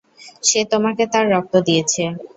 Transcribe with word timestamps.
সে 0.43 0.59
তোমাকে 0.71 1.03
তার 1.13 1.25
রক্ত 1.33 1.53
দিয়েছে। 1.67 2.03